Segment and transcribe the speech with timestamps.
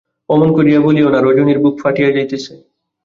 [0.29, 2.53] অমন করিয়া বলিয়ো না, রজনীর বুক ফাটিয়া যাইতেছে।